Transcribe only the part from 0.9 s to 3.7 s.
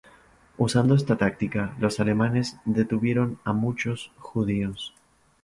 esta táctica, los alemanes detuvieron a